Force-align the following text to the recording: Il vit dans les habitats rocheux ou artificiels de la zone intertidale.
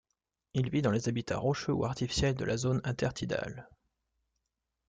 Il 0.55 0.71
vit 0.71 0.81
dans 0.81 0.89
les 0.89 1.09
habitats 1.09 1.37
rocheux 1.37 1.73
ou 1.73 1.85
artificiels 1.85 2.33
de 2.33 2.43
la 2.43 2.57
zone 2.57 2.81
intertidale. 2.83 3.69